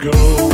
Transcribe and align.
go. 0.00 0.49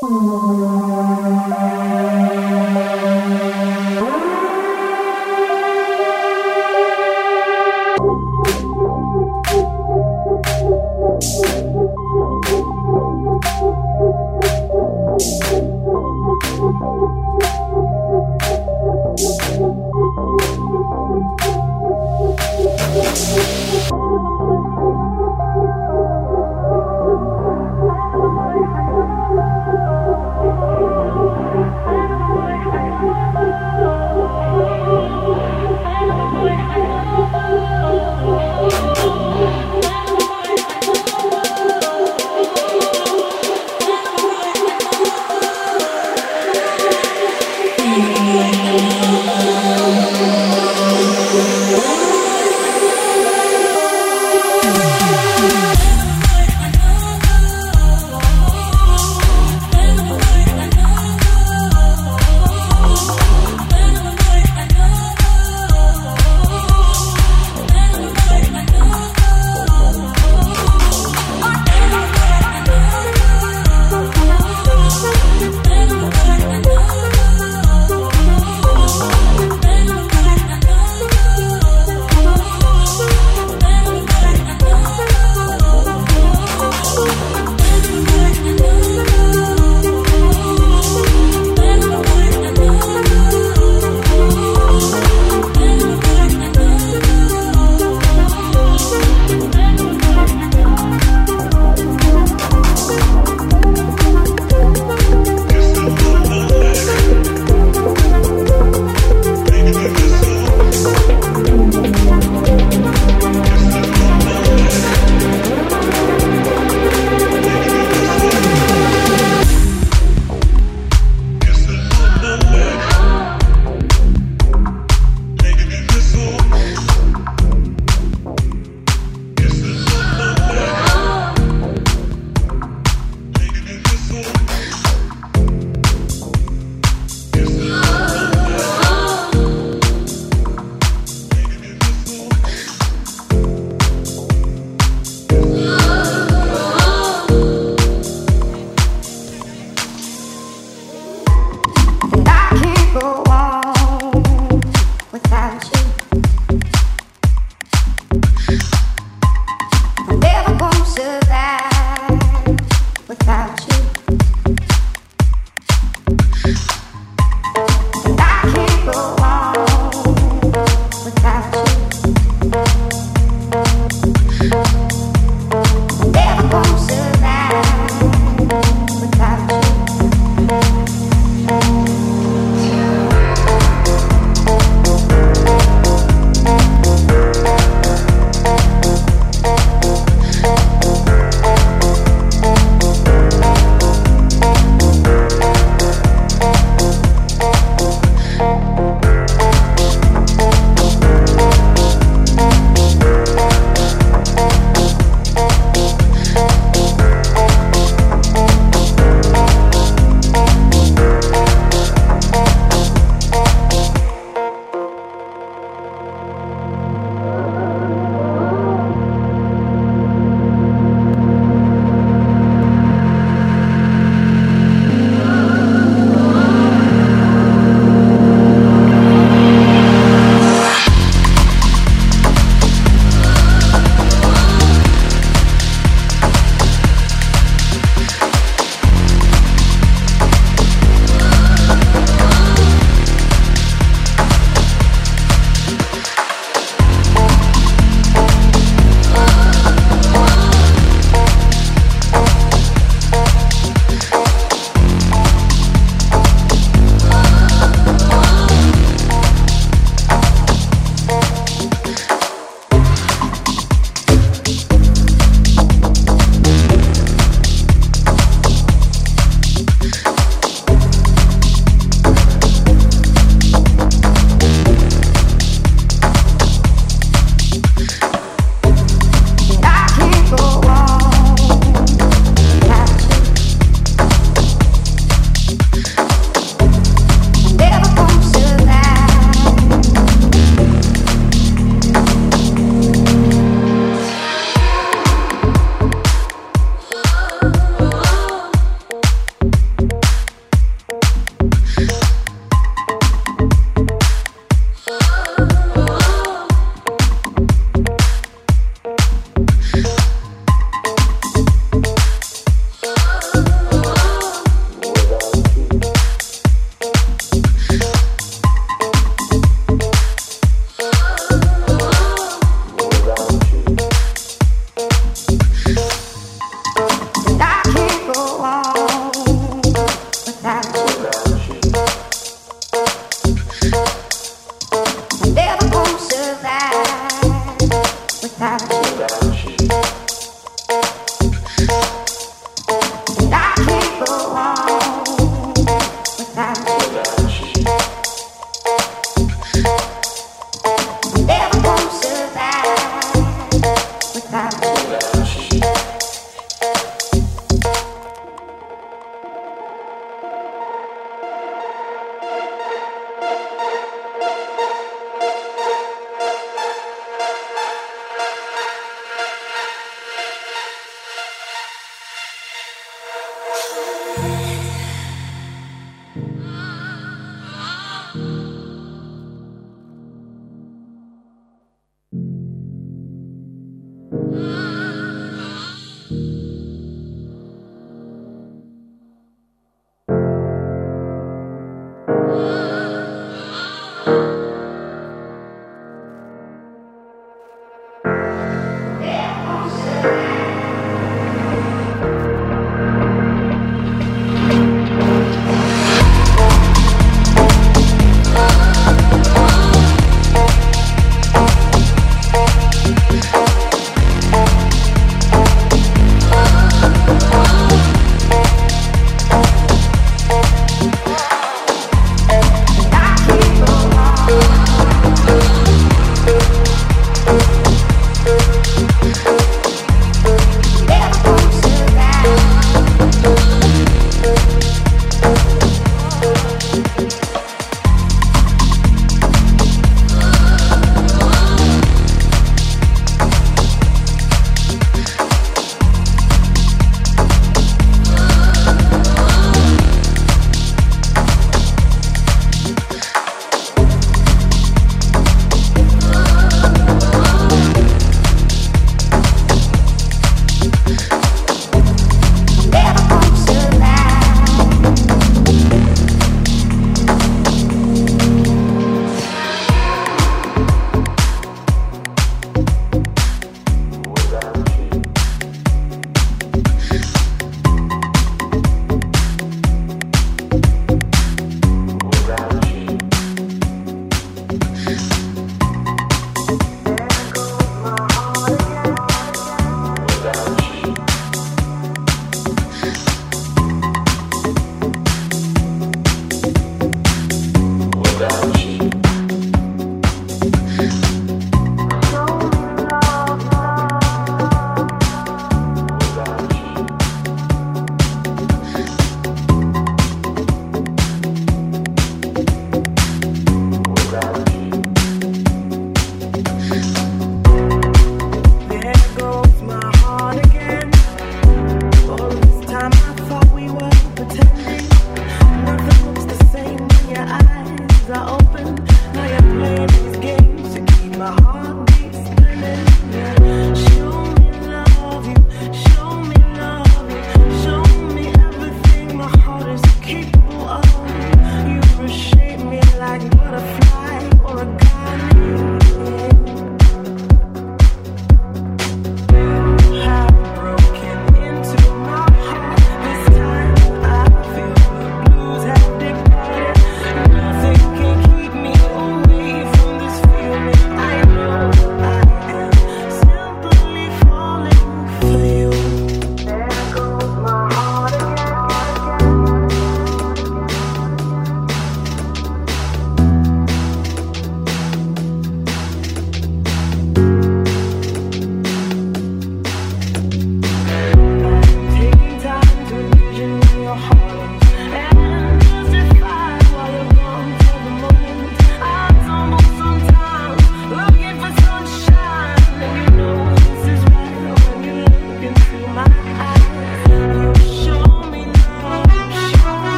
Thank 0.00 0.12
you. 1.12 1.17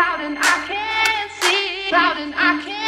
loud 0.00 0.20
and 0.22 0.38
I 0.38 0.64
can't 0.66 1.30
see. 1.42 1.92
loud 1.92 2.16
and 2.16 2.34
I 2.34 2.62
can't. 2.64 2.79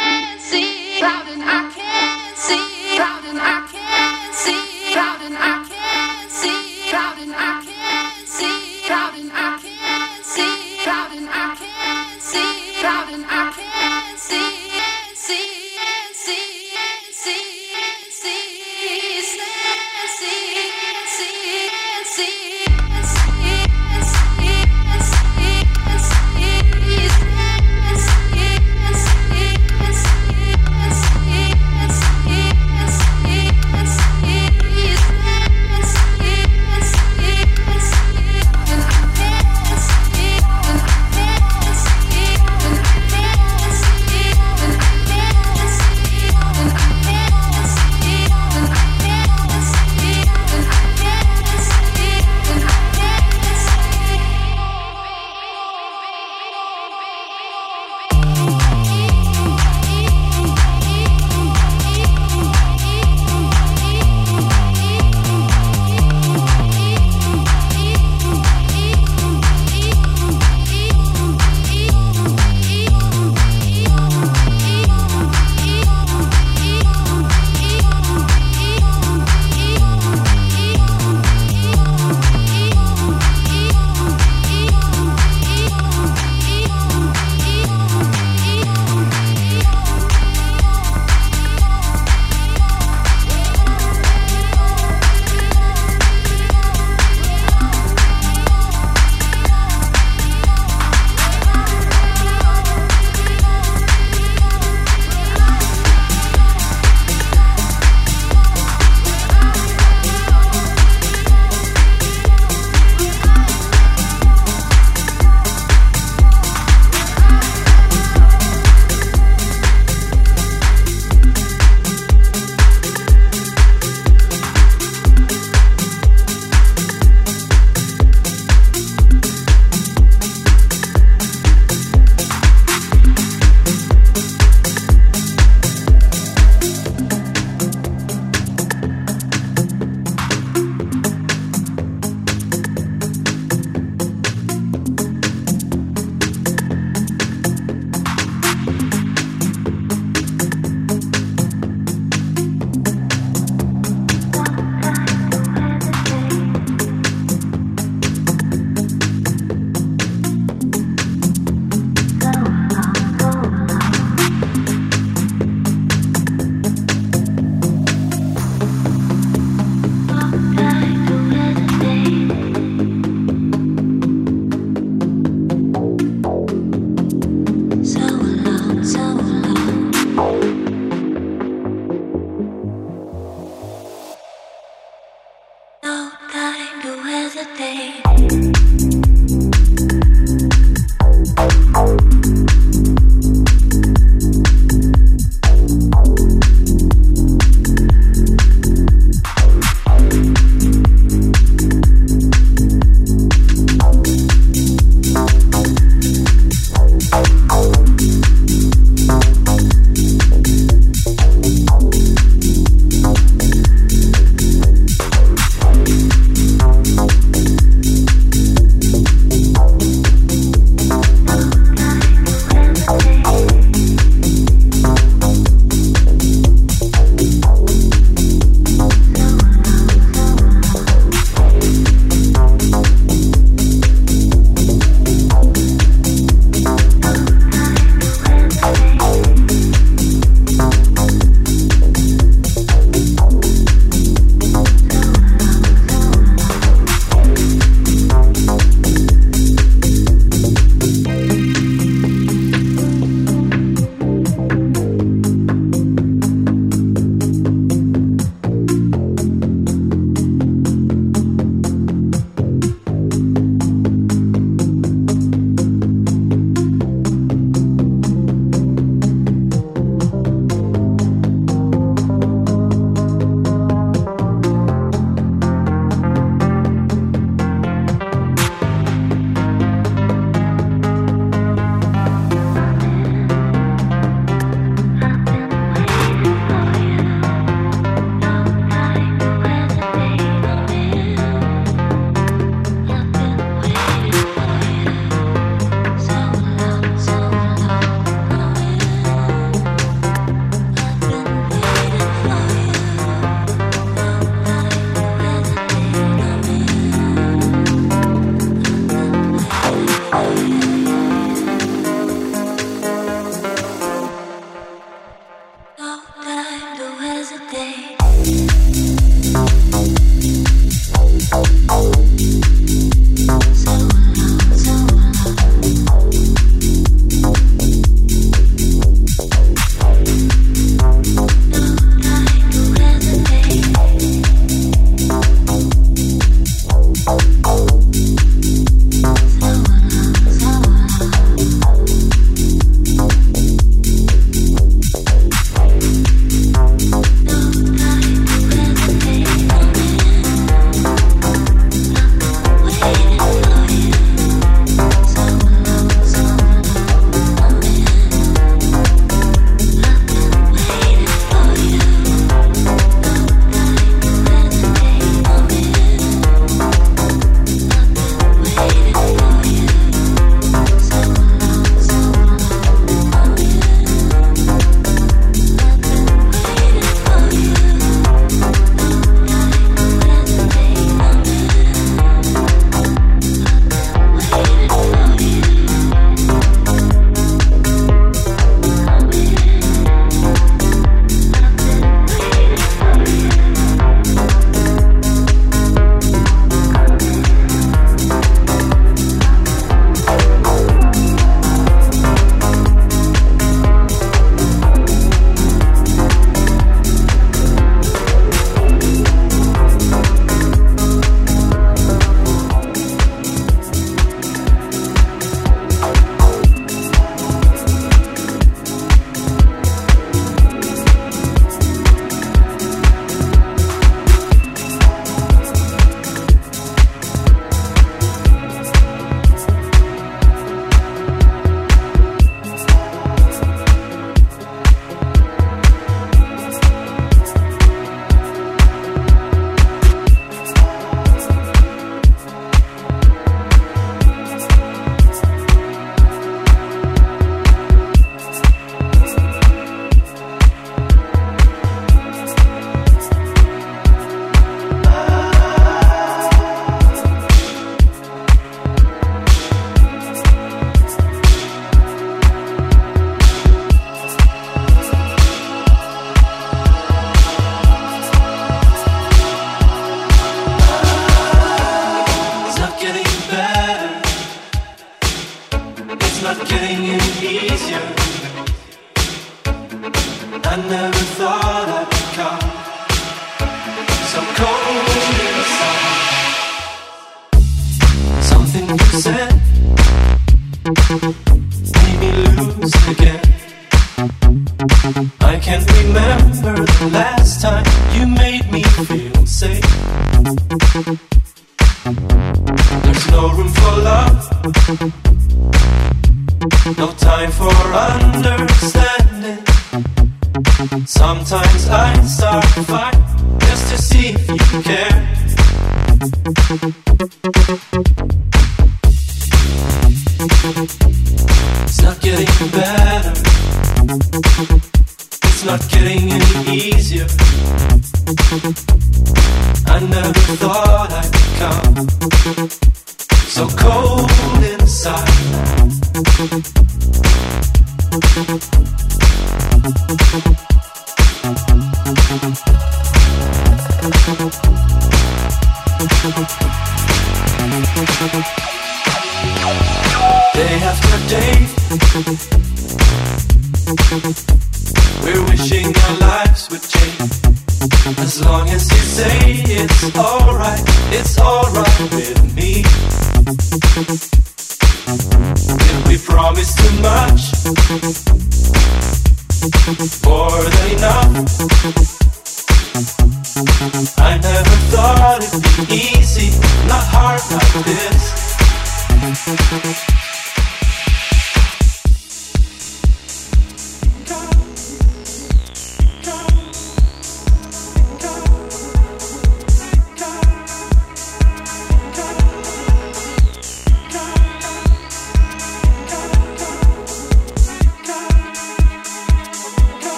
I 574.03 574.17
never 574.17 574.57
thought 574.69 575.23
it'd 575.23 575.41
be 575.69 575.75
easy, 575.97 576.29
not 576.67 576.83
hard 576.83 577.21
like 577.31 577.65
this. 577.65 578.13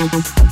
Thank 0.00 0.49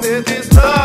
that 0.00 0.24
this 0.26 0.52
love. 0.52 0.81